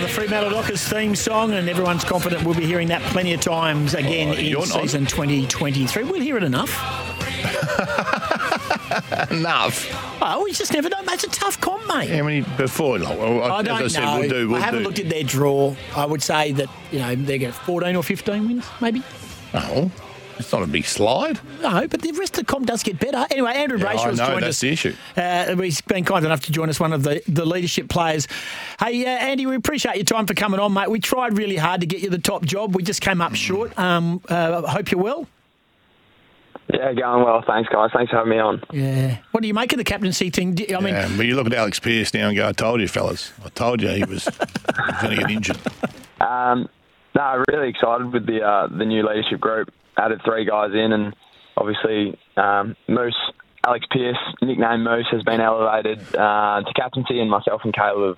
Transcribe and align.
The 0.00 0.08
Fremantle 0.08 0.50
Dockers 0.50 0.82
theme 0.88 1.14
song, 1.14 1.52
and 1.52 1.68
everyone's 1.68 2.04
confident 2.04 2.44
we'll 2.44 2.54
be 2.54 2.66
hearing 2.66 2.88
that 2.88 3.02
plenty 3.02 3.32
of 3.34 3.40
times 3.40 3.94
again 3.94 4.28
Oh, 4.28 4.60
in 4.62 4.66
season 4.66 5.06
2023. 5.06 6.04
We'll 6.04 6.20
hear 6.20 6.36
it 6.36 6.42
enough. 6.42 6.70
Enough. 9.30 10.18
Oh, 10.22 10.42
we 10.44 10.52
just 10.52 10.72
never 10.72 10.88
know. 10.88 10.96
It's 11.08 11.24
a 11.24 11.28
tough 11.28 11.60
comp, 11.60 11.86
mate. 11.86 12.10
How 12.10 12.24
many 12.24 12.40
before? 12.56 12.98
Like, 12.98 13.18
well, 13.18 13.42
I 13.42 13.60
as 13.60 13.66
don't 13.66 13.82
I 13.82 13.86
said, 13.88 14.04
know. 14.04 14.18
we'll 14.20 14.28
do. 14.28 14.48
We'll 14.48 14.56
I 14.56 14.60
haven't 14.64 14.80
do. 14.80 14.84
looked 14.86 14.98
at 14.98 15.08
their 15.08 15.22
draw. 15.22 15.74
I 15.96 16.06
would 16.06 16.22
say 16.22 16.52
that 16.52 16.68
you 16.90 16.98
know 16.98 17.14
they 17.14 17.38
get 17.38 17.54
14 17.54 17.94
or 17.96 18.02
15 18.02 18.46
wins, 18.48 18.66
maybe. 18.80 19.02
Oh, 19.54 19.90
it's 20.40 20.52
not 20.52 20.62
a 20.62 20.66
big 20.66 20.84
slide. 20.84 21.38
No, 21.62 21.86
but 21.86 22.02
the 22.02 22.12
rest 22.12 22.36
of 22.38 22.46
the 22.46 22.52
comp 22.52 22.66
does 22.66 22.82
get 22.82 22.98
better. 22.98 23.24
Anyway, 23.30 23.52
Andrew 23.52 23.78
Yeah, 23.78 23.88
I 23.88 23.94
Brayshaw's 23.96 24.18
know, 24.18 24.26
joined 24.26 24.42
that's 24.42 24.56
us. 24.56 24.60
the 24.60 24.68
issue. 24.70 24.94
Uh, 25.16 25.54
he's 25.56 25.80
been 25.80 26.04
kind 26.04 26.24
enough 26.24 26.40
to 26.42 26.52
join 26.52 26.68
us, 26.68 26.80
one 26.80 26.92
of 26.92 27.02
the, 27.02 27.22
the 27.28 27.44
leadership 27.44 27.88
players. 27.88 28.26
Hey, 28.80 29.04
uh, 29.04 29.08
Andy, 29.08 29.46
we 29.46 29.54
appreciate 29.56 29.96
your 29.96 30.04
time 30.04 30.26
for 30.26 30.34
coming 30.34 30.58
on, 30.60 30.72
mate. 30.72 30.90
We 30.90 30.98
tried 31.00 31.38
really 31.38 31.56
hard 31.56 31.80
to 31.82 31.86
get 31.86 32.00
you 32.00 32.10
the 32.10 32.18
top 32.18 32.44
job. 32.44 32.74
We 32.74 32.82
just 32.82 33.00
came 33.00 33.20
up 33.20 33.34
short. 33.34 33.78
Um, 33.78 34.20
uh, 34.28 34.62
hope 34.62 34.90
you're 34.90 35.00
well. 35.02 35.26
Yeah, 36.72 36.92
going 36.92 37.24
well. 37.24 37.42
Thanks, 37.44 37.68
guys. 37.68 37.90
Thanks 37.92 38.10
for 38.10 38.16
having 38.18 38.30
me 38.30 38.38
on. 38.38 38.62
Yeah. 38.72 39.18
What 39.32 39.40
do 39.40 39.48
you 39.48 39.54
make 39.54 39.72
of 39.72 39.78
the 39.78 39.84
captaincy 39.84 40.30
thing? 40.30 40.54
Do- 40.54 40.66
I 40.76 40.80
mean, 40.80 40.94
Yeah, 40.94 41.10
but 41.16 41.26
you 41.26 41.34
look 41.34 41.46
at 41.46 41.54
Alex 41.54 41.80
Pearce 41.80 42.14
now 42.14 42.28
and 42.28 42.36
go, 42.36 42.46
I 42.48 42.52
told 42.52 42.80
you, 42.80 42.86
fellas. 42.86 43.32
I 43.44 43.48
told 43.48 43.82
you 43.82 43.88
he 43.88 44.04
was, 44.04 44.24
going 45.02 45.16
to 45.16 45.22
get 45.22 45.30
injured. 45.30 45.58
Um, 46.20 46.68
no, 47.16 47.42
really 47.48 47.68
excited 47.70 48.12
with 48.12 48.24
the 48.26 48.40
uh, 48.42 48.68
the 48.68 48.84
new 48.84 49.04
leadership 49.06 49.40
group. 49.40 49.72
Added 50.00 50.22
three 50.24 50.44
guys 50.46 50.70
in, 50.72 50.92
and 50.92 51.14
obviously 51.56 52.18
um, 52.36 52.74
Moose, 52.88 53.14
Alex 53.66 53.84
Pearce, 53.90 54.16
nickname 54.40 54.82
Moose, 54.84 55.06
has 55.10 55.22
been 55.22 55.40
elevated 55.40 55.98
uh, 56.14 56.62
to 56.66 56.72
captaincy, 56.74 57.20
and 57.20 57.28
myself 57.30 57.60
and 57.64 57.74
Caleb 57.74 58.16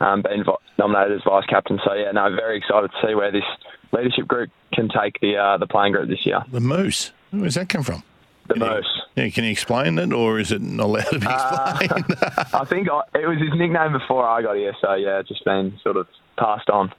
have 0.00 0.08
um, 0.08 0.22
been 0.22 0.44
vi- 0.44 0.56
nominated 0.78 1.16
as 1.16 1.24
vice 1.24 1.46
captain. 1.46 1.78
So 1.84 1.94
yeah, 1.94 2.10
no, 2.12 2.28
very 2.36 2.58
excited 2.58 2.90
to 2.90 3.06
see 3.06 3.14
where 3.14 3.32
this 3.32 3.44
leadership 3.92 4.28
group 4.28 4.50
can 4.74 4.88
take 4.90 5.20
the 5.20 5.36
uh, 5.36 5.56
the 5.56 5.66
playing 5.66 5.92
group 5.92 6.08
this 6.08 6.26
year. 6.26 6.42
The 6.50 6.60
Moose. 6.60 7.12
Where's 7.30 7.54
that 7.54 7.68
come 7.70 7.82
from? 7.82 8.02
The 8.48 8.56
Moose. 8.56 9.00
Yeah, 9.16 9.28
can 9.30 9.44
you 9.44 9.50
explain 9.52 9.98
it, 9.98 10.12
or 10.12 10.38
is 10.38 10.52
it 10.52 10.60
not 10.60 10.84
allowed 10.86 11.10
to 11.12 11.18
be 11.18 11.26
Uh, 11.28 11.78
explained? 11.80 12.16
I 12.54 12.64
think 12.66 12.88
I, 12.90 13.02
it 13.18 13.26
was 13.26 13.38
his 13.38 13.50
nickname 13.58 13.92
before 13.92 14.26
I 14.28 14.42
got 14.42 14.56
here, 14.56 14.74
so 14.82 14.94
yeah, 14.94 15.20
it's 15.20 15.28
just 15.28 15.44
been 15.44 15.78
sort 15.82 15.96
of 15.96 16.06
passed 16.38 16.68
on. 16.68 16.92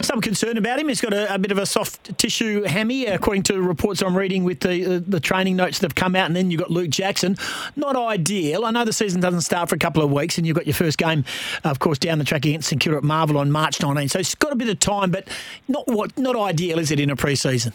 Some 0.00 0.20
concern 0.20 0.56
about 0.56 0.78
him. 0.78 0.88
He's 0.88 1.00
got 1.00 1.12
a, 1.12 1.34
a 1.34 1.38
bit 1.38 1.52
of 1.52 1.58
a 1.58 1.66
soft 1.66 2.16
tissue 2.18 2.62
hammy, 2.62 3.06
according 3.06 3.44
to 3.44 3.60
reports 3.60 4.02
I'm 4.02 4.16
reading 4.16 4.44
with 4.44 4.60
the 4.60 4.96
uh, 4.96 5.00
the 5.06 5.20
training 5.20 5.56
notes 5.56 5.78
that 5.78 5.86
have 5.86 5.94
come 5.94 6.16
out. 6.16 6.26
And 6.26 6.36
then 6.36 6.50
you've 6.50 6.60
got 6.60 6.70
Luke 6.70 6.90
Jackson. 6.90 7.36
Not 7.76 7.96
ideal. 7.96 8.64
I 8.64 8.70
know 8.70 8.84
the 8.84 8.92
season 8.92 9.20
doesn't 9.20 9.42
start 9.42 9.68
for 9.68 9.74
a 9.74 9.78
couple 9.78 10.02
of 10.02 10.10
weeks, 10.10 10.38
and 10.38 10.46
you've 10.46 10.56
got 10.56 10.66
your 10.66 10.74
first 10.74 10.98
game, 10.98 11.24
of 11.64 11.78
course, 11.78 11.98
down 11.98 12.18
the 12.18 12.24
track 12.24 12.44
against 12.44 12.68
St 12.68 12.80
Kilda 12.80 12.98
at 12.98 13.04
Marvel 13.04 13.38
on 13.38 13.50
March 13.50 13.80
19. 13.80 14.08
So 14.08 14.18
it's 14.18 14.34
got 14.34 14.52
a 14.52 14.56
bit 14.56 14.68
of 14.68 14.78
time, 14.80 15.10
but 15.10 15.28
not 15.66 15.86
what 15.86 16.16
not 16.18 16.36
ideal, 16.36 16.78
is 16.78 16.90
it, 16.90 17.00
in 17.00 17.10
a 17.10 17.16
pre-season? 17.16 17.72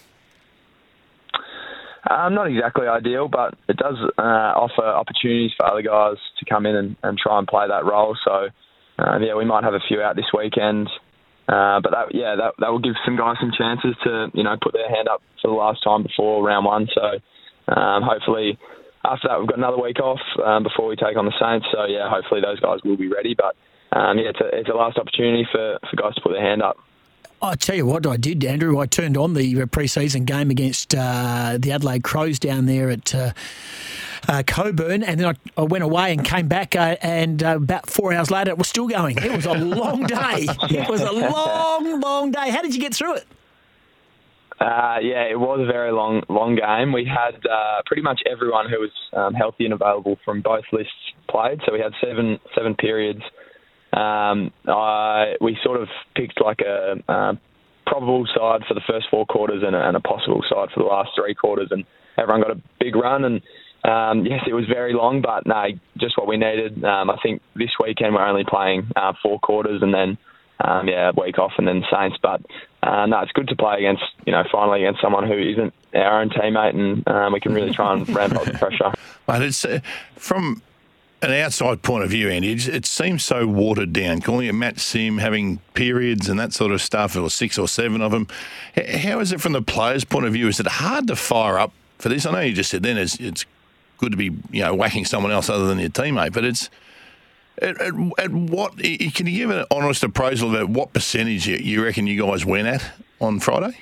Um, 2.09 2.36
not 2.36 2.47
exactly 2.47 2.88
ideal, 2.88 3.30
but 3.30 3.56
it 3.69 3.78
does 3.78 3.96
uh, 4.18 4.22
offer 4.22 4.84
opportunities 4.84 5.52
for 5.56 5.66
other 5.66 5.81
guys 5.81 6.18
to 6.40 6.46
come 6.46 6.66
in 6.66 6.75
and, 6.75 6.96
and 7.02 7.18
try 7.18 7.40
and 7.40 7.47
play 7.47 7.66
that 7.68 7.86
role. 7.86 8.18
So, 8.25 8.50
uh, 9.00 9.19
yeah, 9.19 9.36
we 9.36 9.46
might 9.46 9.63
have 9.63 9.74
a 9.74 9.80
few 9.88 10.02
out 10.02 10.18
this 10.18 10.25
weekend. 10.38 10.90
Uh, 11.48 11.81
but 11.81 11.92
that, 11.92 12.16
yeah, 12.16 12.36
that, 12.36 12.54
that 12.59 12.72
will 12.72 12.80
give 12.80 12.96
some 13.04 13.18
guys 13.18 13.36
some 13.40 13.52
chances 13.58 13.96
to, 14.04 14.31
you 14.34 14.44
know, 14.44 14.56
put 14.62 14.74
their 14.74 14.90
hand 14.90 15.08
up 15.08 15.22
for 15.42 15.50
the 15.50 15.54
last 15.54 15.84
time 15.84 16.04
before 16.04 16.44
round 16.44 16.66
one. 16.66 16.88
So, 16.94 17.20
um, 17.74 18.04
hopefully, 18.04 18.58
after 19.04 19.28
that, 19.28 19.40
we've 19.40 19.50
got 19.50 19.58
another 19.58 19.81
week 19.81 20.00
off 20.00 20.22
um, 20.44 20.64
before 20.64 20.88
we 20.88 20.96
take 20.96 21.18
on 21.18 21.26
the 21.26 21.34
Saints. 21.40 21.68
So, 21.74 21.86
yeah, 21.86 22.09
hopefully 22.09 22.40
those 22.40 22.59
guys 22.62 22.80
will 22.86 22.98
be 22.98 23.09
ready. 23.09 23.36
But 23.36 23.56
um, 23.98 24.18
yeah, 24.18 24.30
it's 24.30 24.40
a, 24.40 24.58
it's 24.58 24.70
a 24.70 24.74
last 24.74 24.98
opportunity 24.98 25.46
for, 25.52 25.80
for 25.90 25.96
guys 25.98 26.16
to 26.16 26.22
put 26.22 26.31
their 26.31 26.42
hand 26.42 26.62
up. 26.62 26.78
I 27.42 27.56
tell 27.56 27.75
you 27.75 27.86
what, 27.86 28.08
I 28.08 28.16
did, 28.16 28.46
Andrew. 28.46 28.80
I 28.80 28.86
turned 28.86 29.18
on 29.18 29.34
the 29.34 29.66
pre-season 29.66 30.24
game 30.24 30.50
against 30.50 30.96
uh, 30.96 31.58
the 31.60 31.74
Adelaide 31.74 32.04
Crows 32.04 32.40
down 32.40 32.68
there 32.68 32.90
at 32.90 33.14
uh, 33.14 33.34
uh, 34.28 34.44
Cockburn, 34.46 35.04
and 35.04 35.20
then 35.20 35.28
I, 35.28 35.62
I 35.62 35.64
went 35.64 35.84
away 35.84 36.14
and 36.14 36.24
came 36.24 36.48
back, 36.48 36.76
uh, 36.76 36.96
and 37.02 37.44
uh, 37.44 37.58
about 37.58 37.90
four 37.90 38.14
hours 38.14 38.32
later, 38.32 38.52
it 38.52 38.58
was 38.58 38.68
still 38.68 38.88
going. 38.88 39.18
It 39.18 39.32
was 39.32 39.46
a 39.46 39.54
long 39.54 40.04
day. 40.06 40.48
It 40.70 40.90
was 40.90 41.02
a 41.02 41.12
long, 41.12 42.00
long 42.00 42.32
day. 42.32 42.50
How 42.50 42.62
did 42.62 42.74
you 42.74 42.82
get 42.82 42.96
through 42.96 43.16
it? 43.16 43.26
Uh, 44.60 44.98
yeah, 45.02 45.24
it 45.24 45.40
was 45.40 45.60
a 45.60 45.66
very 45.66 45.92
long, 45.92 46.24
long 46.30 46.56
game. 46.56 46.94
We 46.94 47.06
had 47.06 47.36
uh, 47.46 47.82
pretty 47.86 48.02
much 48.02 48.22
everyone 48.30 48.70
who 48.70 48.80
was 48.80 48.92
um, 49.14 49.34
healthy 49.34 49.66
and 49.66 49.74
available 49.74 50.18
from 50.24 50.42
both 50.42 50.64
lists 50.72 50.94
played. 51.30 51.60
So 51.66 51.74
we 51.74 51.80
had 51.80 51.92
seven 52.02 52.40
seven 52.56 52.76
periods. 52.76 53.22
Um, 53.92 54.52
I, 54.68 55.36
we 55.42 55.58
sort 55.64 55.82
of 55.82 55.88
picked 56.16 56.42
like 56.42 56.62
a, 56.62 56.96
uh 57.08 57.34
probable 57.86 58.26
side 58.36 58.62
for 58.68 58.74
the 58.74 58.82
first 58.88 59.08
four 59.12 59.26
quarters 59.26 59.64
and 59.66 59.76
a, 59.76 59.88
and 59.88 59.96
a 59.96 60.00
possible 60.00 60.42
side 60.50 60.70
for 60.74 60.82
the 60.82 60.90
last 60.90 61.12
three 61.16 61.36
quarters, 61.36 61.68
and 61.72 61.84
everyone 62.18 62.42
got 62.42 62.52
a 62.52 62.62
big 62.80 62.96
run. 62.96 63.24
And 63.24 63.42
um, 63.84 64.26
yes, 64.26 64.42
it 64.48 64.54
was 64.54 64.66
very 64.66 64.94
long, 64.94 65.22
but 65.22 65.46
no, 65.46 65.66
just 65.98 66.18
what 66.18 66.28
we 66.28 66.38
needed. 66.38 66.84
Um, 66.84 67.10
I 67.10 67.18
think 67.22 67.42
this 67.56 67.72
weekend 67.80 68.16
we're 68.16 68.26
only 68.26 68.46
playing 68.46 68.88
uh, 68.96 69.14
four 69.22 69.40
quarters, 69.40 69.82
and 69.82 69.94
then 69.94 70.18
um, 70.60 70.88
yeah, 70.88 71.12
week 71.18 71.38
off 71.38 71.54
and 71.58 71.68
then 71.68 71.84
Saints. 71.92 72.18
But 72.22 72.42
uh, 72.82 73.06
no, 73.06 73.20
it's 73.20 73.32
good 73.34 73.50
to 73.50 73.56
play 73.56 73.80
against, 73.80 74.04
you 74.26 74.32
know, 74.32 74.44
finally 74.52 74.84
against 74.86 75.02
someone 75.02 75.28
who 75.28 75.38
isn't 75.38 75.74
our 75.94 76.22
own 76.22 76.30
teammate, 76.30 76.76
and 76.76 77.08
um, 77.08 77.34
we 77.34 77.42
can 77.42 77.54
really 77.54 77.72
try 77.72 77.94
and 77.94 78.08
ramp 78.10 78.36
up 78.36 78.46
the 78.46 78.54
pressure. 78.54 78.94
But 79.26 79.42
it's 79.42 79.64
uh, 79.64 79.80
from 80.18 80.62
an 81.22 81.32
outside 81.32 81.82
point 81.82 82.04
of 82.04 82.10
view, 82.10 82.28
Andy. 82.28 82.52
It, 82.52 82.68
it 82.68 82.86
seems 82.86 83.24
so 83.24 83.48
watered 83.48 83.94
down. 83.94 84.20
Calling 84.20 84.48
it 84.48 84.54
match 84.54 84.80
sim, 84.80 85.20
having 85.20 85.60
periods 85.74 86.28
and 86.28 86.38
that 86.42 86.52
sort 86.52 86.74
of 86.74 86.82
stuff, 86.82 87.16
or 87.16 87.30
six 87.30 87.58
or 87.58 87.70
seven 87.70 88.02
of 88.02 88.12
them. 88.12 88.28
How 88.76 89.20
is 89.20 89.32
it 89.32 89.40
from 89.40 89.54
the 89.54 89.62
players' 89.62 90.04
point 90.04 90.26
of 90.26 90.34
view? 90.34 90.50
Is 90.50 90.60
it 90.60 90.68
hard 90.68 91.08
to 91.08 91.16
fire 91.16 91.58
up 91.58 91.72
for 92.00 92.10
this? 92.10 92.26
I 92.26 92.32
know 92.32 92.42
you 92.42 92.54
just 92.54 92.70
said 92.70 92.84
then 92.84 92.98
it's, 92.98 93.16
it's 93.16 93.46
good 94.03 94.12
to 94.12 94.18
be 94.18 94.31
you 94.52 94.64
know 94.64 94.74
whacking 94.75 95.06
someone 95.06 95.31
else 95.31 95.50
other 95.50 95.66
than 95.66 95.80
your 95.80 95.90
teammate, 95.90 96.34
but 96.34 96.44
it's. 96.44 96.69
At, 97.62 97.80
at, 97.80 97.94
at 98.18 98.31
what 98.31 98.78
can 98.78 99.28
you 99.28 99.38
give 99.38 99.52
an 99.52 99.64
honest 99.69 100.03
appraisal 100.03 100.56
about 100.56 100.69
what 100.69 100.91
percentage 100.91 101.47
you, 101.47 101.84
reckon 101.84 102.08
you 102.08 102.19
guys 102.19 102.44
went 102.44 102.66
at 102.66 102.84
on 103.22 103.40
Friday? 103.40 103.78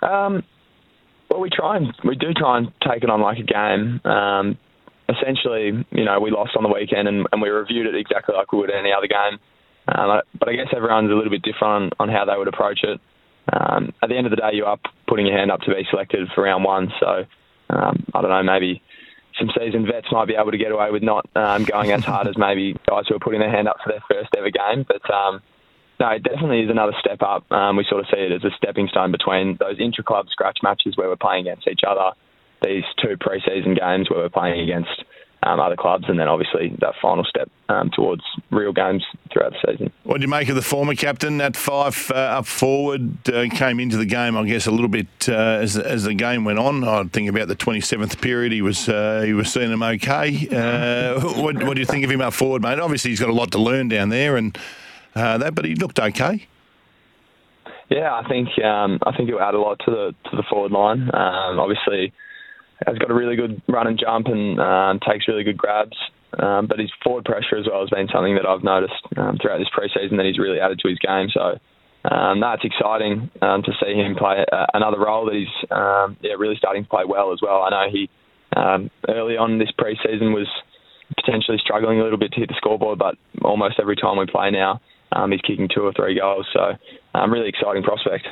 Um, 0.00 0.44
well, 1.28 1.40
we 1.40 1.50
try 1.50 1.76
and 1.76 1.92
we 2.04 2.14
do 2.14 2.32
try 2.32 2.58
and 2.58 2.72
take 2.88 3.02
it 3.02 3.10
on 3.10 3.20
like 3.20 3.38
a 3.38 3.42
game. 3.42 4.00
Um, 4.04 4.58
essentially, 5.08 5.84
you 5.90 6.04
know, 6.04 6.20
we 6.20 6.30
lost 6.30 6.52
on 6.56 6.62
the 6.62 6.72
weekend 6.72 7.08
and, 7.08 7.26
and 7.32 7.42
we 7.42 7.48
reviewed 7.48 7.86
it 7.86 7.96
exactly 7.96 8.34
like 8.34 8.52
we 8.52 8.58
would 8.58 8.70
any 8.70 8.92
other 8.96 9.08
game. 9.08 9.38
Um, 9.88 10.20
but 10.38 10.48
I 10.48 10.54
guess 10.54 10.68
everyone's 10.74 11.10
a 11.10 11.14
little 11.14 11.30
bit 11.30 11.42
different 11.42 11.92
on, 11.98 12.08
on 12.08 12.14
how 12.14 12.24
they 12.24 12.36
would 12.36 12.48
approach 12.48 12.80
it. 12.82 13.00
Um, 13.52 13.92
at 14.02 14.08
the 14.08 14.16
end 14.16 14.26
of 14.26 14.30
the 14.30 14.36
day, 14.36 14.50
you 14.52 14.64
are 14.64 14.78
putting 15.06 15.26
your 15.26 15.36
hand 15.36 15.52
up 15.52 15.60
to 15.60 15.74
be 15.74 15.86
selected 15.90 16.28
for 16.34 16.42
round 16.42 16.64
one. 16.64 16.92
So 16.98 17.24
um, 17.70 18.04
I 18.14 18.20
don't 18.22 18.30
know, 18.30 18.42
maybe 18.42 18.82
some 19.38 19.50
seasoned 19.58 19.86
vets 19.86 20.08
might 20.10 20.28
be 20.28 20.34
able 20.34 20.50
to 20.50 20.58
get 20.58 20.72
away 20.72 20.90
with 20.90 21.02
not 21.02 21.28
um, 21.36 21.64
going 21.64 21.92
as 21.92 22.04
hard 22.04 22.26
as 22.26 22.38
maybe 22.38 22.74
guys 22.88 23.04
who 23.08 23.16
are 23.16 23.20
putting 23.20 23.40
their 23.40 23.50
hand 23.50 23.68
up 23.68 23.76
for 23.84 23.92
their 23.92 24.02
first 24.10 24.30
ever 24.36 24.50
game. 24.50 24.84
But 24.86 25.04
um, 25.12 25.42
no, 26.00 26.08
it 26.08 26.22
definitely 26.22 26.60
is 26.60 26.70
another 26.70 26.94
step 27.00 27.22
up. 27.22 27.50
Um, 27.50 27.76
we 27.76 27.84
sort 27.88 28.00
of 28.00 28.06
see 28.12 28.20
it 28.20 28.32
as 28.32 28.44
a 28.44 28.54
stepping 28.56 28.88
stone 28.88 29.12
between 29.12 29.56
those 29.58 29.78
intra-club 29.78 30.28
scratch 30.30 30.58
matches 30.62 30.96
where 30.96 31.08
we're 31.08 31.16
playing 31.16 31.48
against 31.48 31.68
each 31.68 31.80
other, 31.86 32.12
these 32.62 32.84
two 33.02 33.16
pre-season 33.20 33.74
games 33.74 34.08
where 34.10 34.20
we're 34.20 34.28
playing 34.28 34.60
against 34.60 35.04
um, 35.46 35.60
other 35.60 35.76
clubs, 35.76 36.04
and 36.08 36.18
then 36.18 36.26
obviously 36.26 36.74
that 36.80 36.94
final 37.00 37.24
step 37.24 37.48
um, 37.68 37.90
towards 37.94 38.22
real 38.50 38.72
games 38.72 39.04
throughout 39.32 39.52
the 39.52 39.72
season. 39.72 39.92
What 40.02 40.16
do 40.16 40.22
you 40.22 40.28
make 40.28 40.48
of 40.48 40.56
the 40.56 40.62
former 40.62 40.94
captain? 40.94 41.38
That 41.38 41.56
five 41.56 42.10
uh, 42.10 42.38
up 42.38 42.46
forward 42.46 43.28
uh, 43.28 43.46
came 43.50 43.78
into 43.78 43.96
the 43.96 44.06
game, 44.06 44.36
I 44.36 44.44
guess, 44.44 44.66
a 44.66 44.72
little 44.72 44.88
bit 44.88 45.06
uh, 45.28 45.32
as, 45.32 45.78
as 45.78 46.04
the 46.04 46.14
game 46.14 46.44
went 46.44 46.58
on. 46.58 46.82
I 46.82 47.04
think 47.04 47.28
about 47.28 47.46
the 47.46 47.54
27th 47.54 48.20
period, 48.20 48.52
he 48.52 48.62
was 48.62 48.88
uh, 48.88 49.22
he 49.24 49.32
was 49.32 49.52
seeing 49.52 49.70
him 49.70 49.82
okay. 49.82 50.48
Uh, 50.50 51.20
what, 51.40 51.62
what 51.62 51.74
do 51.74 51.80
you 51.80 51.86
think 51.86 52.04
of 52.04 52.10
him 52.10 52.20
up 52.20 52.32
forward, 52.32 52.62
mate? 52.62 52.80
Obviously, 52.80 53.10
he's 53.10 53.20
got 53.20 53.30
a 53.30 53.34
lot 53.34 53.52
to 53.52 53.58
learn 53.58 53.88
down 53.88 54.08
there, 54.08 54.36
and 54.36 54.58
uh, 55.14 55.38
that, 55.38 55.54
but 55.54 55.64
he 55.64 55.76
looked 55.76 56.00
okay. 56.00 56.46
Yeah, 57.88 58.12
I 58.12 58.26
think 58.28 58.48
um, 58.64 58.98
I 59.06 59.16
think 59.16 59.28
it 59.28 59.34
will 59.34 59.42
add 59.42 59.54
a 59.54 59.60
lot 59.60 59.78
to 59.84 59.90
the 59.92 60.30
to 60.30 60.36
the 60.36 60.42
forward 60.50 60.72
line. 60.72 61.02
Um, 61.14 61.60
obviously, 61.60 62.12
has 62.84 62.98
got 62.98 63.10
a 63.10 63.14
really 63.14 63.36
good 63.36 63.62
run 63.68 63.86
and 63.86 63.98
jump 63.98 64.26
and 64.26 64.60
um, 64.60 65.00
takes 65.00 65.28
really 65.28 65.44
good 65.44 65.56
grabs. 65.56 65.96
Um, 66.38 66.66
but 66.66 66.78
his 66.78 66.90
forward 67.02 67.24
pressure 67.24 67.56
as 67.56 67.66
well 67.70 67.80
has 67.80 67.88
been 67.88 68.08
something 68.12 68.34
that 68.34 68.44
I've 68.44 68.62
noticed 68.62 69.00
um, 69.16 69.38
throughout 69.40 69.58
this 69.58 69.70
preseason 69.72 70.16
that 70.18 70.26
he's 70.26 70.38
really 70.38 70.60
added 70.60 70.78
to 70.80 70.88
his 70.88 70.98
game. 70.98 71.28
So 71.32 71.58
um, 72.04 72.40
that's 72.40 72.62
exciting 72.64 73.30
um, 73.40 73.62
to 73.62 73.72
see 73.80 73.94
him 73.94 74.16
play 74.16 74.44
uh, 74.52 74.66
another 74.74 74.98
role 74.98 75.26
that 75.26 75.34
he's 75.34 75.70
um, 75.70 76.16
yeah 76.20 76.34
really 76.36 76.56
starting 76.56 76.84
to 76.84 76.88
play 76.88 77.04
well 77.06 77.32
as 77.32 77.40
well. 77.40 77.62
I 77.62 77.70
know 77.70 77.90
he 77.90 78.10
um, 78.54 78.90
early 79.08 79.36
on 79.36 79.58
this 79.58 79.70
preseason 79.78 80.34
was 80.34 80.48
potentially 81.16 81.58
struggling 81.58 82.00
a 82.00 82.04
little 82.04 82.18
bit 82.18 82.32
to 82.32 82.40
hit 82.40 82.48
the 82.48 82.54
scoreboard, 82.56 82.98
but 82.98 83.16
almost 83.42 83.80
every 83.80 83.96
time 83.96 84.18
we 84.18 84.26
play 84.26 84.50
now, 84.50 84.80
he's 85.30 85.40
kicking 85.40 85.68
two 85.72 85.82
or 85.82 85.92
three 85.92 86.18
goals. 86.18 86.46
So, 86.52 86.74
um, 87.14 87.32
really 87.32 87.48
exciting 87.48 87.82
prospect. 87.82 88.26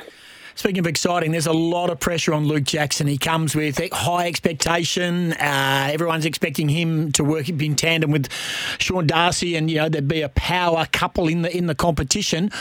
Speaking 0.57 0.79
of 0.79 0.87
exciting, 0.87 1.33
there's 1.33 1.47
a 1.47 1.53
lot 1.53 1.89
of 1.89 1.99
pressure 1.99 2.33
on 2.33 2.45
Luke 2.45 2.63
Jackson. 2.63 3.07
He 3.07 3.17
comes 3.17 3.55
with 3.55 3.77
high 3.91 4.27
expectation. 4.27 5.33
Uh, 5.33 5.89
everyone's 5.91 6.25
expecting 6.25 6.69
him 6.69 7.11
to 7.11 7.25
work 7.25 7.49
in 7.49 7.75
tandem 7.75 8.09
with 8.09 8.31
Sean 8.79 9.05
Darcy, 9.05 9.57
and 9.57 9.69
you 9.69 9.75
know 9.75 9.89
there'd 9.89 10.07
be 10.07 10.21
a 10.21 10.29
power 10.29 10.87
couple 10.93 11.27
in 11.27 11.41
the 11.41 11.55
in 11.55 11.67
the 11.67 11.75
competition. 11.75 12.51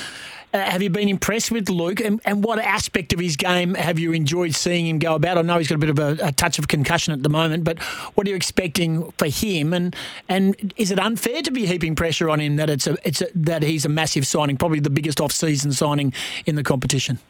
Uh, 0.52 0.58
have 0.58 0.82
you 0.82 0.91
been 0.91 1.08
impressed 1.08 1.52
with 1.52 1.69
Luke, 1.69 2.00
and, 2.00 2.20
and, 2.25 2.43
what 2.43 2.58
aspect 2.58 3.12
of 3.12 3.20
his 3.20 3.37
game 3.37 3.75
have 3.75 3.99
you 3.99 4.12
enjoyed 4.12 4.56
seeing 4.56 4.88
him 4.88 4.99
go 4.99 5.14
about? 5.14 5.38
I 5.38 5.43
know 5.43 5.58
he's 5.58 5.69
got 5.69 5.76
a 5.76 5.79
bit 5.79 5.90
of 5.90 5.99
a, 6.00 6.17
a, 6.26 6.32
touch 6.32 6.58
of 6.58 6.67
concussion 6.67 7.12
at 7.12 7.23
the 7.23 7.29
moment, 7.29 7.62
but 7.62 7.81
what 8.14 8.26
are 8.26 8.31
you 8.31 8.37
expecting 8.37 9.12
for 9.19 9.26
him? 9.26 9.73
And 9.73 9.94
and 10.29 10.75
is 10.76 10.90
it 10.90 10.99
unfair 10.99 11.43
to 11.43 11.50
be 11.52 11.64
heaping 11.67 11.94
pressure 11.94 12.29
on 12.29 12.40
him 12.40 12.56
that 12.56 12.70
it's 12.70 12.88
a 12.88 12.97
it's 13.05 13.23
a, 13.23 13.29
that 13.37 13.62
he's 13.62 13.85
a 13.85 13.88
massive 13.88 14.26
signing, 14.26 14.56
probably 14.56 14.81
the 14.81 14.90
biggest 14.90 15.20
off-season 15.20 15.73
signing 15.73 16.12
in 16.44 16.56
the 16.56 16.64
competition? 16.64 17.20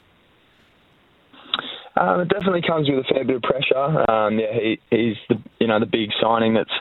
Um, 1.97 2.21
it 2.21 2.29
definitely 2.29 2.63
comes 2.67 2.89
with 2.89 3.05
a 3.05 3.15
fair 3.15 3.25
bit 3.25 3.37
of 3.37 3.43
pressure. 3.43 4.11
Um, 4.11 4.39
yeah, 4.39 4.53
he, 4.53 4.81
he's 4.91 5.17
the 5.29 5.37
you 5.61 5.69
know 5.69 5.79
the 5.79 5.87
big 5.87 6.11
signing 6.21 6.55
that's 6.55 6.75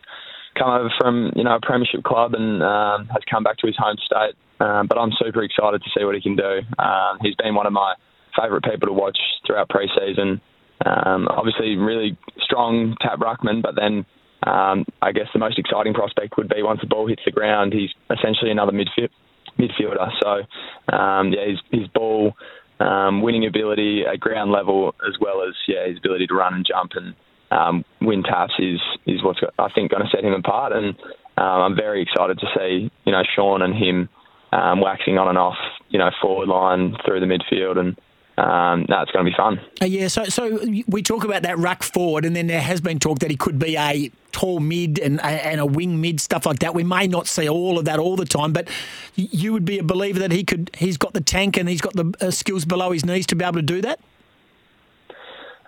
come 0.57 0.69
over 0.69 0.91
from 0.99 1.31
you 1.35 1.43
know 1.43 1.55
a 1.55 1.61
premiership 1.61 2.03
club 2.03 2.33
and 2.33 2.63
um, 2.63 3.07
has 3.07 3.21
come 3.29 3.43
back 3.43 3.57
to 3.57 3.67
his 3.67 3.77
home 3.77 3.97
state. 4.03 4.35
Um, 4.59 4.87
but 4.87 4.97
I'm 4.97 5.11
super 5.19 5.43
excited 5.43 5.83
to 5.83 5.89
see 5.97 6.05
what 6.05 6.15
he 6.15 6.21
can 6.21 6.35
do. 6.35 6.61
Um, 6.79 7.17
he's 7.21 7.35
been 7.35 7.53
one 7.55 7.67
of 7.67 7.73
my 7.73 7.95
favourite 8.39 8.63
people 8.63 8.87
to 8.87 8.93
watch 8.93 9.17
throughout 9.45 9.69
pre-season. 9.69 10.41
Um, 10.85 11.27
obviously, 11.27 11.75
really 11.75 12.17
strong 12.39 12.95
tap 13.01 13.19
ruckman, 13.19 13.61
but 13.61 13.75
then 13.75 14.05
um, 14.45 14.85
I 15.01 15.11
guess 15.11 15.27
the 15.33 15.39
most 15.39 15.59
exciting 15.59 15.93
prospect 15.93 16.35
would 16.37 16.49
be 16.49 16.63
once 16.63 16.81
the 16.81 16.87
ball 16.87 17.07
hits 17.07 17.21
the 17.25 17.31
ground, 17.31 17.73
he's 17.73 17.91
essentially 18.09 18.51
another 18.51 18.71
midfield, 18.71 19.09
midfielder. 19.57 20.09
So, 20.21 20.95
um, 20.95 21.31
yeah, 21.31 21.47
his, 21.47 21.59
his 21.71 21.87
ball 21.89 22.33
um, 22.83 23.21
winning 23.21 23.45
ability 23.45 24.03
at 24.11 24.19
ground 24.19 24.51
level, 24.51 24.93
as 25.07 25.15
well 25.19 25.43
as 25.47 25.53
yeah 25.67 25.87
his 25.87 25.97
ability 25.97 26.27
to 26.27 26.33
run 26.33 26.53
and 26.53 26.65
jump 26.65 26.91
and 26.95 27.15
um, 27.51 27.85
win 28.01 28.23
taps 28.23 28.53
is 28.59 28.79
is 29.05 29.23
what's 29.23 29.39
I 29.57 29.69
think 29.73 29.91
going 29.91 30.03
to 30.03 30.09
set 30.09 30.23
him 30.23 30.33
apart. 30.33 30.73
And 30.73 30.95
um, 31.37 31.59
I'm 31.61 31.75
very 31.75 32.01
excited 32.01 32.39
to 32.39 32.47
see 32.57 32.91
you 33.05 33.11
know 33.11 33.23
Sean 33.35 33.61
and 33.61 33.73
him 33.75 34.09
um, 34.51 34.81
waxing 34.81 35.17
on 35.17 35.27
and 35.27 35.37
off 35.37 35.57
you 35.89 35.99
know 35.99 36.09
forward 36.21 36.49
line 36.49 36.95
through 37.05 37.19
the 37.19 37.25
midfield 37.25 37.77
and. 37.77 37.97
Um, 38.35 38.87
no, 38.89 39.01
it's 39.01 39.11
going 39.11 39.25
to 39.25 39.31
be 39.31 39.37
fun. 39.37 39.59
Uh, 39.79 39.85
yeah, 39.85 40.07
so 40.07 40.23
so 40.25 40.59
we 40.87 41.03
talk 41.03 41.23
about 41.23 41.43
that 41.43 41.57
ruck 41.59 41.83
forward, 41.83 42.25
and 42.25 42.35
then 42.35 42.47
there 42.47 42.61
has 42.61 42.81
been 42.81 42.97
talk 42.97 43.19
that 43.19 43.29
he 43.29 43.37
could 43.37 43.59
be 43.59 43.77
a 43.77 44.11
tall 44.31 44.59
mid 44.59 44.97
and 44.97 45.21
and 45.21 45.59
a 45.59 45.65
wing 45.65 46.01
mid 46.01 46.19
stuff 46.19 46.47
like 46.47 46.59
that. 46.59 46.73
We 46.73 46.83
may 46.83 47.05
not 47.05 47.27
see 47.27 47.47
all 47.47 47.77
of 47.77 47.85
that 47.85 47.99
all 47.99 48.15
the 48.15 48.25
time, 48.25 48.51
but 48.51 48.67
you 49.15 49.53
would 49.53 49.65
be 49.65 49.77
a 49.77 49.83
believer 49.83 50.17
that 50.19 50.31
he 50.31 50.43
could. 50.43 50.71
He's 50.75 50.97
got 50.97 51.13
the 51.13 51.21
tank 51.21 51.57
and 51.57 51.69
he's 51.69 51.81
got 51.81 51.93
the 51.93 52.11
uh, 52.19 52.31
skills 52.31 52.65
below 52.65 52.91
his 52.91 53.05
knees 53.05 53.27
to 53.27 53.35
be 53.35 53.45
able 53.45 53.55
to 53.55 53.61
do 53.61 53.81
that. 53.81 53.99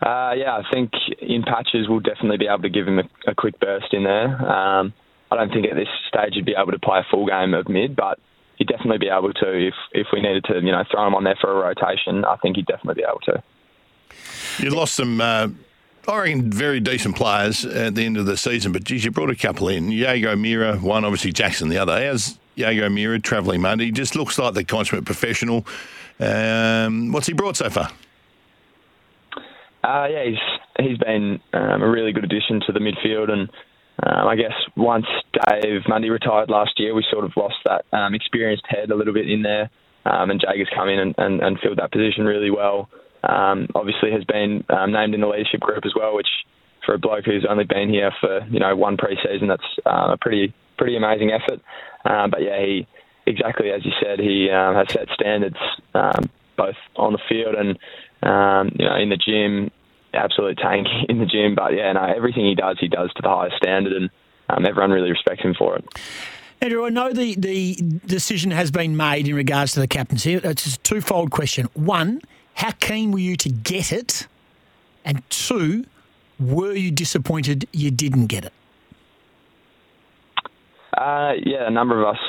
Uh, 0.01 0.33
yeah, 0.35 0.57
I 0.57 0.63
think 0.73 0.91
in 1.21 1.43
patches 1.43 1.87
we'll 1.87 1.99
definitely 1.99 2.37
be 2.37 2.47
able 2.47 2.63
to 2.63 2.69
give 2.69 2.87
him 2.87 2.99
a, 2.99 3.03
a 3.27 3.35
quick 3.35 3.59
burst 3.59 3.93
in 3.93 4.03
there. 4.03 4.27
Um, 4.27 4.93
I 5.31 5.35
don't 5.35 5.51
think 5.51 5.67
at 5.67 5.75
this 5.75 5.87
stage 6.07 6.33
he'd 6.33 6.45
be 6.45 6.55
able 6.57 6.71
to 6.71 6.79
play 6.79 6.99
a 6.99 7.05
full 7.09 7.27
game 7.27 7.53
of 7.53 7.69
mid, 7.69 7.95
but 7.95 8.19
he'd 8.57 8.67
definitely 8.67 8.99
be 8.99 9.09
able 9.09 9.33
to 9.33 9.67
if 9.67 9.73
if 9.91 10.07
we 10.13 10.21
needed 10.21 10.45
to, 10.45 10.55
you 10.55 10.71
know, 10.71 10.83
throw 10.91 11.07
him 11.07 11.15
on 11.15 11.23
there 11.23 11.37
for 11.39 11.51
a 11.51 11.55
rotation. 11.55 12.25
I 12.25 12.35
think 12.37 12.57
he'd 12.57 12.65
definitely 12.65 13.01
be 13.01 13.07
able 13.07 13.21
to. 13.21 13.43
You 14.59 14.69
lost 14.69 14.95
some 14.95 15.19
uh, 15.19 15.49
I 16.07 16.17
reckon 16.19 16.51
very 16.51 16.79
decent 16.79 17.15
players 17.15 17.65
at 17.65 17.95
the 17.95 18.05
end 18.05 18.17
of 18.17 18.25
the 18.25 18.37
season, 18.37 18.71
but 18.71 18.83
geez, 18.83 19.03
you 19.03 19.11
brought 19.11 19.31
a 19.31 19.35
couple 19.35 19.69
in. 19.69 19.91
Jaeger 19.91 20.29
O'Meara, 20.29 20.77
one, 20.77 21.03
obviously 21.03 21.31
Jackson, 21.31 21.69
the 21.69 21.77
other. 21.77 22.05
How's 22.05 22.37
Jaeger 22.55 22.85
O'Meara 22.85 23.19
travelling, 23.19 23.61
mate? 23.61 23.79
He 23.79 23.91
just 23.91 24.15
looks 24.15 24.37
like 24.37 24.53
the 24.53 24.63
consummate 24.63 25.05
professional. 25.05 25.65
Um, 26.19 27.11
what's 27.11 27.27
he 27.27 27.33
brought 27.33 27.57
so 27.57 27.69
far? 27.69 27.89
Uh, 29.83 30.07
yeah, 30.09 30.25
he's 30.25 30.39
he's 30.79 30.97
been 30.97 31.39
um, 31.53 31.81
a 31.81 31.89
really 31.89 32.11
good 32.11 32.23
addition 32.23 32.61
to 32.67 32.71
the 32.71 32.79
midfield, 32.79 33.31
and 33.31 33.49
um, 34.03 34.27
I 34.27 34.35
guess 34.35 34.53
once 34.75 35.05
Dave 35.47 35.81
Mundy 35.87 36.09
retired 36.09 36.49
last 36.49 36.79
year, 36.79 36.93
we 36.93 37.05
sort 37.11 37.25
of 37.25 37.31
lost 37.37 37.55
that 37.65 37.85
um, 37.93 38.13
experienced 38.13 38.65
head 38.67 38.91
a 38.91 38.95
little 38.95 39.13
bit 39.13 39.29
in 39.29 39.41
there, 39.41 39.69
um, 40.05 40.31
and 40.31 40.43
has 40.45 40.67
come 40.75 40.89
in 40.89 40.99
and, 40.99 41.15
and, 41.17 41.41
and 41.41 41.59
filled 41.59 41.79
that 41.79 41.91
position 41.91 42.25
really 42.25 42.51
well 42.51 42.89
um, 43.27 43.67
obviously 43.75 44.11
has 44.11 44.23
been 44.23 44.63
um, 44.69 44.91
named 44.91 45.13
in 45.13 45.21
the 45.21 45.27
leadership 45.27 45.59
group 45.59 45.85
as 45.85 45.93
well, 45.95 46.15
which 46.15 46.27
for 46.85 46.93
a 46.93 46.99
bloke 46.99 47.25
who's 47.25 47.45
only 47.49 47.63
been 47.63 47.89
here 47.89 48.11
for 48.19 48.45
you 48.49 48.59
know 48.59 48.75
one 48.75 48.97
pre-season, 48.97 49.47
that's 49.47 49.63
uh, 49.85 50.13
a 50.13 50.17
pretty 50.17 50.53
pretty 50.77 50.95
amazing 50.95 51.31
effort. 51.31 51.61
Um, 52.05 52.29
but 52.29 52.43
yeah, 52.43 52.59
he 52.63 52.87
exactly 53.25 53.71
as 53.71 53.83
you 53.83 53.91
said, 54.01 54.19
he 54.19 54.47
has 54.51 54.91
set 54.91 55.07
standards 55.13 55.57
both 56.57 56.75
on 56.95 57.13
the 57.13 57.19
field 57.27 57.55
and 57.55 57.77
you 58.79 58.85
know 58.85 58.95
in 58.95 59.09
the 59.09 59.17
gym. 59.17 59.71
Absolute 60.15 60.57
tank 60.57 60.87
in 61.09 61.19
the 61.19 61.25
gym, 61.25 61.55
but 61.55 61.73
yeah, 61.73 61.91
no, 61.93 62.03
everything 62.03 62.45
he 62.45 62.55
does, 62.55 62.77
he 62.79 62.87
does 62.87 63.11
to 63.13 63.21
the 63.21 63.29
highest 63.29 63.57
standard, 63.57 63.93
and 63.93 64.09
um, 64.49 64.65
everyone 64.65 64.91
really 64.91 65.11
respects 65.11 65.43
him 65.43 65.53
for 65.53 65.75
it. 65.77 65.85
Andrew, 66.61 66.85
I 66.85 66.89
know 66.89 67.11
the, 67.11 67.35
the 67.35 67.75
decision 68.05 68.51
has 68.51 68.71
been 68.71 68.95
made 68.95 69.27
in 69.27 69.35
regards 69.35 69.73
to 69.73 69.81
the 69.81 69.87
captaincy. 69.87 70.35
It's 70.35 70.75
a 70.75 70.79
twofold 70.79 71.31
question. 71.31 71.67
One, 71.73 72.21
how 72.55 72.71
keen 72.71 73.11
were 73.11 73.19
you 73.19 73.35
to 73.37 73.49
get 73.49 73.91
it? 73.91 74.27
And 75.03 75.21
two, 75.29 75.85
were 76.39 76.73
you 76.73 76.91
disappointed 76.91 77.67
you 77.71 77.91
didn't 77.91 78.27
get 78.27 78.45
it? 78.45 78.53
Uh, 80.97 81.33
yeah, 81.43 81.67
a 81.67 81.69
number 81.69 82.01
of 82.01 82.15
us 82.15 82.21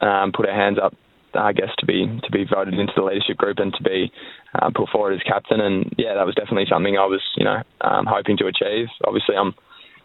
um, 0.00 0.32
put 0.32 0.48
our 0.48 0.54
hands 0.54 0.78
up, 0.82 0.94
I 1.36 1.52
guess, 1.52 1.70
to 1.78 1.86
be 1.86 2.06
to 2.06 2.30
be 2.30 2.44
voted 2.44 2.74
into 2.74 2.92
the 2.96 3.02
leadership 3.02 3.36
group 3.36 3.58
and 3.58 3.72
to 3.74 3.82
be 3.82 4.12
um, 4.60 4.72
put 4.72 4.88
forward 4.90 5.14
as 5.14 5.22
captain. 5.22 5.60
And 5.60 5.94
yeah, 5.98 6.14
that 6.14 6.26
was 6.26 6.34
definitely 6.34 6.66
something 6.70 6.96
I 6.96 7.06
was, 7.06 7.22
you 7.36 7.44
know, 7.44 7.62
um, 7.80 8.06
hoping 8.08 8.36
to 8.38 8.46
achieve. 8.46 8.88
Obviously, 9.06 9.36
I'm 9.36 9.54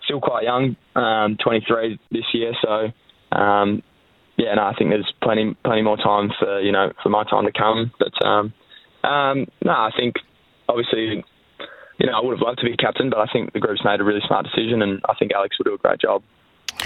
still 0.06 0.22
quite 0.22 0.44
young, 0.44 0.76
um, 0.96 1.38
23 1.44 2.00
this 2.12 2.26
year, 2.34 2.54
so 2.62 2.90
um, 3.38 3.84
yeah, 4.38 4.56
no, 4.56 4.64
I 4.64 4.74
think 4.78 4.90
there's 4.90 5.12
plenty 5.22 5.56
plenty 5.64 5.82
more 5.82 5.98
time 5.98 6.32
for 6.40 6.62
you 6.62 6.72
know 6.72 6.92
for 7.04 7.10
my 7.10 7.24
time 7.24 7.46
to 7.46 7.52
come. 7.52 7.92
But 8.00 8.16
um, 8.26 8.54
um, 9.04 9.46
no, 9.64 9.72
I 9.72 9.92
think 9.96 10.16
obviously, 10.68 11.24
you 12.00 12.08
know, 12.08 12.14
I 12.14 12.24
would 12.24 12.38
have 12.40 12.46
loved 12.46 12.60
to 12.60 12.66
be 12.66 12.78
captain, 12.78 13.10
but 13.10 13.20
I 13.20 13.28
think 13.32 13.54
the 13.54 13.60
group's 13.60 13.84
made 13.84 14.00
a 14.00 14.04
really 14.04 14.22
smart 14.26 14.46
decision, 14.46 14.82
and 14.82 15.02
I 15.10 15.14
think 15.20 15.32
Alex 15.34 15.58
will 15.60 15.72
do 15.72 15.76
a 15.76 15.78
great 15.78 16.00
job. 16.00 16.24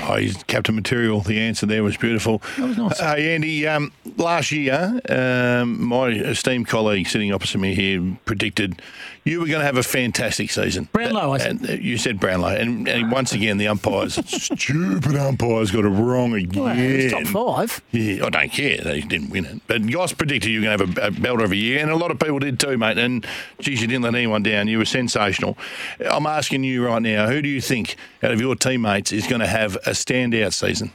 Oh, 0.02 0.16
he's 0.16 0.42
captain 0.44 0.75
material. 0.75 1.22
The 1.22 1.40
answer 1.40 1.66
there 1.66 1.84
was 1.84 1.98
beautiful. 1.98 2.42
That 2.58 2.68
was 2.68 2.78
nice. 2.78 3.02
Uh, 3.02 3.16
Andy, 3.18 3.68
um, 3.68 3.92
last 4.18 4.52
year, 4.52 5.00
um, 5.10 5.84
my 5.84 6.08
esteemed 6.08 6.68
colleague 6.68 7.08
sitting 7.08 7.34
opposite 7.34 7.60
me 7.60 7.75
here 7.75 8.18
predicted 8.25 8.82
you 9.25 9.40
were 9.40 9.48
going 9.48 9.60
to 9.60 9.66
have 9.66 9.78
a 9.78 9.84
fantastic 9.84 10.52
season. 10.52 10.90
Brownlow, 10.92 11.34
I 11.34 11.38
said. 11.38 11.52
And 11.62 11.70
uh, 11.70 11.74
you 11.74 11.98
said 11.98 12.20
Brownlow. 12.20 12.50
And, 12.50 12.88
and 12.90 13.12
once 13.12 13.32
again, 13.32 13.58
the 13.58 13.68
umpires, 13.68 14.16
stupid 14.25 15.16
umpires, 15.16 15.72
got 15.72 15.86
it 15.86 15.90
wrong 15.90 16.34
again. 16.34 16.62
Well, 16.62 17.24
top 17.24 17.28
five. 17.28 17.82
Yeah, 17.92 18.25
I 18.25 18.30
don't 18.30 18.52
care. 18.52 18.80
They 18.80 19.02
didn't 19.02 19.30
win 19.30 19.46
it. 19.46 19.62
But 19.68 19.90
Goss 19.90 20.12
predicted 20.12 20.52
you 20.52 20.60
were 20.60 20.66
going 20.66 20.78
to 20.78 20.86
have 20.86 20.98
a, 20.98 21.08
a 21.08 21.12
belter 21.12 21.44
of 21.44 21.52
a 21.52 21.56
year, 21.56 21.80
and 21.80 21.90
a 21.90 21.96
lot 21.96 22.12
of 22.12 22.20
people 22.20 22.40
did 22.40 22.60
too, 22.60 22.78
mate. 22.78 22.98
And, 22.98 23.25
geez, 23.60 23.82
you 23.82 23.88
didn't 23.88 24.04
let 24.04 24.16
anyone 24.16 24.44
down. 24.44 24.68
You 24.68 24.80
were 24.80 24.86
sensational. 24.86 25.58
I'm 26.00 26.25
asking 26.25 26.66
you 26.66 26.86
right 26.86 27.02
now, 27.02 27.28
who 27.28 27.42
do 27.42 27.48
you 27.48 27.62
think 27.62 27.96
out 28.22 28.32
of 28.32 28.42
your 28.42 28.56
teammates 28.56 29.13
is 29.13 29.25
going 29.28 29.42
to 29.42 29.48
have 29.48 29.78
a 29.86 29.92
standout 29.92 30.54
season? 30.54 30.92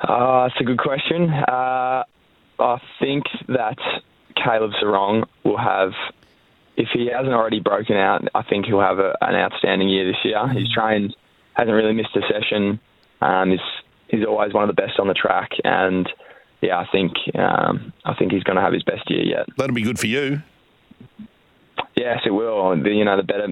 Uh, 0.00 0.48
that's 0.48 0.60
a 0.60 0.64
good 0.64 0.78
question. 0.78 1.30
Uh, 1.30 2.04
I 2.58 2.78
think 3.00 3.24
that 3.48 3.78
Caleb 4.36 4.72
Serong 4.82 5.26
will 5.44 5.58
have, 5.58 5.92
if 6.76 6.88
he 6.92 7.06
hasn't 7.06 7.34
already 7.34 7.60
broken 7.60 7.96
out, 7.96 8.26
I 8.34 8.42
think 8.42 8.66
he'll 8.66 8.80
have 8.80 8.98
a, 8.98 9.16
an 9.20 9.34
outstanding 9.34 9.88
year 9.88 10.06
this 10.06 10.16
year. 10.24 10.48
He's 10.48 10.70
trained, 10.72 11.16
hasn't 11.54 11.74
really 11.74 11.92
missed 11.92 12.14
a 12.16 12.20
session. 12.32 12.78
Um, 13.20 13.50
he's, 13.50 13.60
he's 14.08 14.24
always 14.26 14.52
one 14.52 14.68
of 14.68 14.74
the 14.74 14.80
best 14.80 14.98
on 14.98 15.08
the 15.08 15.14
track, 15.14 15.50
and 15.64 16.08
yeah, 16.60 16.78
I 16.78 16.86
think 16.90 17.12
um, 17.34 17.92
I 18.04 18.14
think 18.14 18.32
he's 18.32 18.42
going 18.42 18.56
to 18.56 18.62
have 18.62 18.72
his 18.72 18.82
best 18.82 19.10
year 19.10 19.22
yet. 19.22 19.46
That'll 19.56 19.74
be 19.74 19.82
good 19.82 19.98
for 19.98 20.06
you. 20.06 20.42
Yes, 21.96 22.20
it 22.26 22.30
will. 22.30 22.76
You 22.76 23.04
know, 23.04 23.16
the 23.16 23.22
better 23.22 23.48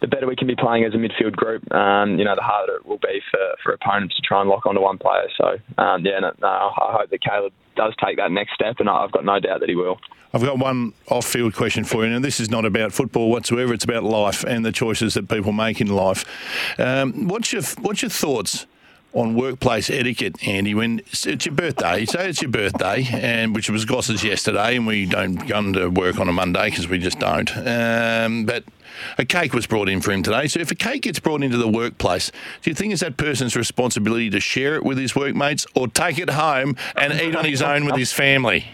the 0.00 0.06
better 0.06 0.26
we 0.26 0.36
can 0.36 0.46
be 0.46 0.56
playing 0.56 0.84
as 0.84 0.94
a 0.94 0.96
midfield 0.96 1.34
group, 1.34 1.70
um, 1.72 2.18
you 2.18 2.24
know, 2.24 2.34
the 2.34 2.42
harder 2.42 2.76
it 2.76 2.86
will 2.86 2.98
be 2.98 3.20
for, 3.30 3.40
for 3.62 3.72
opponents 3.72 4.16
to 4.16 4.22
try 4.22 4.40
and 4.40 4.48
lock 4.48 4.66
onto 4.66 4.80
one 4.80 4.98
player. 4.98 5.28
So, 5.36 5.58
um, 5.82 6.04
yeah, 6.04 6.20
no, 6.20 6.32
no, 6.40 6.48
I 6.48 6.96
hope 7.00 7.10
that 7.10 7.20
Caleb 7.20 7.52
does 7.76 7.94
take 8.04 8.16
that 8.16 8.30
next 8.30 8.54
step, 8.54 8.76
and 8.78 8.88
I've 8.88 9.12
got 9.12 9.24
no 9.24 9.40
doubt 9.40 9.60
that 9.60 9.68
he 9.68 9.74
will. 9.74 9.98
I've 10.32 10.42
got 10.42 10.58
one 10.58 10.92
off-field 11.08 11.54
question 11.54 11.84
for 11.84 12.04
you, 12.04 12.14
and 12.14 12.22
this 12.24 12.38
is 12.38 12.50
not 12.50 12.64
about 12.64 12.92
football 12.92 13.30
whatsoever. 13.30 13.72
It's 13.72 13.84
about 13.84 14.04
life 14.04 14.44
and 14.44 14.64
the 14.64 14.72
choices 14.72 15.14
that 15.14 15.28
people 15.28 15.52
make 15.52 15.80
in 15.80 15.88
life. 15.88 16.24
Um, 16.78 17.28
what's 17.28 17.52
your 17.52 17.62
What's 17.80 18.02
your 18.02 18.10
thoughts 18.10 18.66
on 19.12 19.34
workplace 19.34 19.90
etiquette, 19.90 20.36
Andy? 20.46 20.74
When 20.74 21.00
it's 21.10 21.46
your 21.46 21.54
birthday, 21.54 22.04
say 22.04 22.28
it's 22.28 22.42
your 22.42 22.50
birthday, 22.50 23.06
and 23.12 23.54
which 23.54 23.70
was 23.70 23.84
Goss's 23.84 24.22
yesterday, 24.22 24.76
and 24.76 24.86
we 24.86 25.06
don't 25.06 25.38
come 25.48 25.72
to 25.72 25.88
work 25.88 26.18
on 26.18 26.28
a 26.28 26.32
Monday 26.32 26.70
because 26.70 26.88
we 26.88 26.98
just 26.98 27.18
don't. 27.18 27.50
Um, 27.56 28.44
but 28.44 28.64
a 29.16 29.24
cake 29.24 29.54
was 29.54 29.66
brought 29.66 29.88
in 29.88 30.00
for 30.00 30.12
him 30.12 30.22
today. 30.22 30.48
So 30.48 30.60
if 30.60 30.70
a 30.70 30.74
cake 30.74 31.02
gets 31.02 31.20
brought 31.20 31.42
into 31.42 31.56
the 31.56 31.68
workplace, 31.68 32.30
do 32.62 32.70
you 32.70 32.74
think 32.74 32.92
it's 32.92 33.02
that 33.02 33.16
person's 33.16 33.56
responsibility 33.56 34.30
to 34.30 34.40
share 34.40 34.76
it 34.76 34.84
with 34.84 34.98
his 34.98 35.16
workmates, 35.16 35.66
or 35.74 35.88
take 35.88 36.18
it 36.18 36.30
home 36.30 36.76
and 36.96 37.12
eat 37.20 37.34
on 37.34 37.44
his 37.44 37.62
own 37.62 37.84
with 37.84 37.96
his 37.96 38.12
family? 38.12 38.66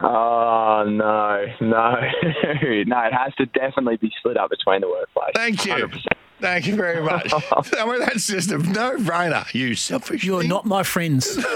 Oh 0.00 0.84
no, 0.86 1.46
no, 1.60 2.00
no! 2.00 2.98
It 3.00 3.12
has 3.14 3.34
to 3.36 3.46
definitely 3.46 3.96
be 3.96 4.12
split 4.18 4.36
up 4.36 4.50
between 4.50 4.82
the 4.82 4.88
workplace. 4.88 5.32
Thank 5.34 5.64
you. 5.64 5.72
100%. 5.72 6.06
Thank 6.40 6.66
you 6.66 6.76
very 6.76 7.02
much. 7.02 7.32
I 7.78 7.86
mean, 7.86 8.00
that's 8.00 8.26
just 8.26 8.50
a 8.50 8.58
no-brainer. 8.58 9.52
You 9.54 9.74
selfish. 9.74 10.24
You're 10.24 10.40
thing. 10.40 10.50
not 10.50 10.66
my 10.66 10.82
friends. 10.82 11.38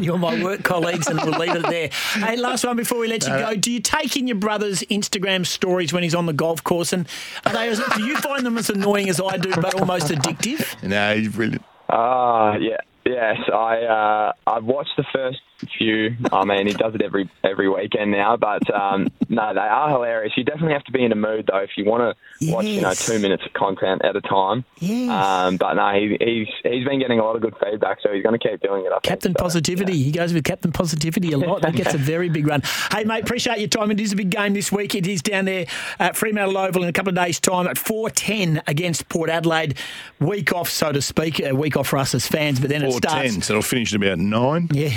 You're 0.00 0.18
my 0.18 0.42
work 0.42 0.62
colleagues, 0.64 1.06
and 1.06 1.20
we'll 1.22 1.38
leave 1.38 1.54
it 1.54 1.62
there. 1.62 1.88
Hey, 2.12 2.36
last 2.36 2.64
one 2.64 2.76
before 2.76 2.98
we 2.98 3.08
let 3.08 3.22
you 3.26 3.30
go. 3.30 3.54
Do 3.54 3.70
you 3.70 3.80
take 3.80 4.16
in 4.16 4.26
your 4.26 4.36
brother's 4.36 4.82
Instagram 4.82 5.46
stories 5.46 5.92
when 5.92 6.02
he's 6.02 6.14
on 6.14 6.26
the 6.26 6.32
golf 6.32 6.62
course? 6.64 6.92
And 6.92 7.06
are 7.46 7.52
they, 7.52 7.74
do 7.96 8.02
you 8.02 8.16
find 8.18 8.44
them 8.44 8.58
as 8.58 8.68
annoying 8.70 9.08
as 9.08 9.20
I 9.20 9.36
do, 9.36 9.50
but 9.54 9.74
almost 9.80 10.08
addictive? 10.08 10.82
No, 10.82 11.16
he's 11.16 11.28
brilliant. 11.28 11.64
Ah, 11.88 12.56
yeah, 12.56 12.78
yes. 13.06 13.38
I 13.52 13.82
uh, 13.82 14.32
I've 14.46 14.64
watched 14.64 14.96
the 14.96 15.04
first 15.12 15.40
few. 15.78 16.14
I 16.32 16.44
mean, 16.44 16.66
he 16.66 16.72
does 16.74 16.94
it 16.94 17.02
every 17.02 17.28
every 17.42 17.68
weekend 17.68 18.10
now. 18.10 18.36
But 18.36 18.72
um, 18.74 19.08
no, 19.28 19.54
they 19.54 19.60
are 19.60 19.88
hilarious. 19.90 20.32
You 20.36 20.44
definitely 20.44 20.72
have 20.74 20.84
to 20.84 20.92
be 20.92 21.04
in 21.04 21.12
a 21.12 21.16
mood 21.16 21.48
though 21.50 21.58
if 21.58 21.70
you 21.76 21.84
want 21.84 22.16
to 22.40 22.50
watch, 22.52 22.64
you 22.66 22.80
know, 22.80 22.92
two 22.94 23.18
minutes 23.18 23.44
of 23.46 23.52
content 23.52 24.02
at 24.04 24.16
a 24.16 24.20
time. 24.20 24.64
Yes. 24.78 25.10
Um, 25.10 25.56
but 25.56 25.74
no, 25.74 25.92
he, 25.94 26.16
he's 26.20 26.48
he's 26.62 26.84
been 26.86 26.98
getting 26.98 27.18
a 27.18 27.24
lot 27.24 27.36
of 27.36 27.42
good 27.42 27.54
feedback, 27.62 27.98
so 28.02 28.12
he's 28.12 28.22
going 28.22 28.38
to 28.38 28.48
keep 28.48 28.60
doing 28.60 28.84
it. 28.84 28.88
I 28.88 28.94
think. 28.94 29.02
Captain 29.04 29.32
So, 29.36 29.42
Positivity. 29.42 30.02
He 30.02 30.10
goes 30.12 30.32
with 30.32 30.44
Captain 30.44 30.72
Positivity 30.72 31.32
a 31.32 31.38
lot. 31.38 31.62
That 31.62 31.74
gets 31.74 31.94
a 31.94 31.98
very 31.98 32.28
big 32.28 32.46
run. 32.46 32.62
Hey, 32.92 33.04
mate, 33.04 33.22
appreciate 33.24 33.58
your 33.58 33.68
time. 33.68 33.90
It 33.90 34.00
is 34.00 34.12
a 34.12 34.16
big 34.16 34.30
game 34.30 34.54
this 34.54 34.70
week. 34.72 34.94
It 34.94 35.06
is 35.06 35.22
down 35.22 35.44
there 35.46 35.66
at 35.98 36.16
Fremantle 36.16 36.58
Oval 36.58 36.82
in 36.82 36.88
a 36.88 36.92
couple 36.92 37.10
of 37.10 37.14
days' 37.16 37.40
time 37.40 37.66
at 37.66 37.76
4.10 37.76 38.62
against 38.66 39.08
Port 39.08 39.30
Adelaide. 39.30 39.76
Week 40.20 40.52
off, 40.52 40.68
so 40.68 40.92
to 40.92 41.00
speak. 41.02 41.40
A 41.40 41.52
week 41.54 41.76
off 41.76 41.88
for 41.88 41.98
us 41.98 42.14
as 42.14 42.26
fans, 42.26 42.60
but 42.60 42.68
then 42.70 42.82
it 42.82 42.92
starts. 42.92 43.32
ten, 43.32 43.42
so 43.42 43.54
it'll 43.54 43.62
finish 43.62 43.92
at 43.94 43.96
about 44.02 44.18
nine. 44.18 44.68
Yeah, 44.74 44.88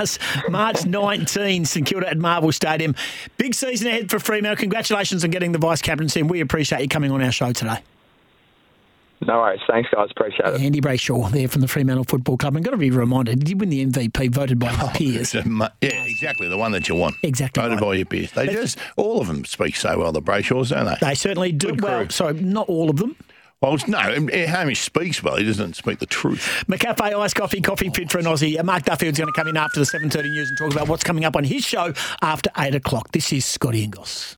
it 0.00 0.06
starts 0.06 0.48
March 0.48 0.86
19, 0.86 1.64
St 1.64 1.86
Kilda 1.86 2.08
at 2.08 2.18
Marvel 2.18 2.52
Stadium. 2.52 2.94
Big 3.36 3.54
season 3.54 3.88
ahead 3.88 4.10
for 4.10 4.18
Fremantle. 4.18 4.56
Congratulations 4.56 5.24
on 5.24 5.30
getting 5.30 5.52
the 5.52 5.58
vice 5.58 5.82
captaincy, 5.82 6.20
and 6.20 6.30
we 6.30 6.40
appreciate 6.40 6.80
you 6.82 6.88
coming 6.88 7.10
on 7.10 7.22
our 7.22 7.32
show 7.32 7.52
today. 7.52 7.78
No 9.26 9.38
worries. 9.38 9.60
Thanks, 9.66 9.88
guys. 9.90 10.08
Appreciate 10.10 10.54
it. 10.54 10.60
Andy 10.60 10.80
Brayshaw 10.80 11.30
there 11.30 11.48
from 11.48 11.62
the 11.62 11.68
Fremantle 11.68 12.04
Football 12.04 12.36
Club. 12.36 12.56
And 12.56 12.64
got 12.64 12.72
to 12.72 12.76
be 12.76 12.90
reminded, 12.90 13.38
he 13.38 13.54
did 13.54 13.60
win 13.60 13.70
the 13.70 13.86
MVP, 13.86 14.30
voted 14.30 14.58
by 14.58 14.68
his 14.68 14.80
oh, 14.82 14.92
peers. 14.94 15.28
So, 15.30 15.42
yeah, 15.80 16.04
exactly 16.04 16.48
the 16.48 16.58
one 16.58 16.72
that 16.72 16.88
you 16.88 16.94
want. 16.94 17.16
Exactly 17.22 17.62
Voted 17.62 17.80
right. 17.80 17.86
by 17.86 17.94
your 17.94 18.06
peers. 18.06 18.32
They 18.32 18.48
just 18.48 18.78
all 18.96 19.20
of 19.20 19.28
them 19.28 19.44
speak 19.44 19.76
so 19.76 19.98
well. 19.98 20.12
The 20.12 20.20
Brayshaws, 20.20 20.70
don't 20.70 20.86
they? 20.86 20.96
They 21.00 21.14
certainly 21.14 21.52
do. 21.52 21.68
Good 21.68 21.80
Well, 21.82 22.00
crew. 22.00 22.10
sorry, 22.10 22.34
not 22.34 22.68
all 22.68 22.90
of 22.90 22.96
them. 22.96 23.16
Well, 23.64 23.78
no, 23.88 23.98
Hamish 23.98 24.82
speaks 24.82 25.22
well. 25.22 25.36
He 25.36 25.44
doesn't 25.46 25.76
speak 25.76 25.98
the 25.98 26.04
truth. 26.04 26.64
McCafe 26.68 27.00
Ice 27.00 27.32
Coffee, 27.32 27.62
Coffee 27.62 27.88
Fit 27.88 28.12
for 28.12 28.18
an 28.18 28.26
Aussie. 28.26 28.60
Uh, 28.60 28.62
Mark 28.62 28.82
Duffield's 28.82 29.18
going 29.18 29.32
to 29.32 29.40
come 29.40 29.48
in 29.48 29.56
after 29.56 29.80
the 29.80 29.86
7.30 29.86 30.32
news 30.32 30.50
and 30.50 30.58
talk 30.58 30.70
about 30.70 30.86
what's 30.86 31.02
coming 31.02 31.24
up 31.24 31.34
on 31.34 31.44
his 31.44 31.64
show 31.64 31.94
after 32.20 32.50
8 32.58 32.74
o'clock. 32.74 33.12
This 33.12 33.32
is 33.32 33.46
Scotty 33.46 33.86
Goss. 33.86 34.32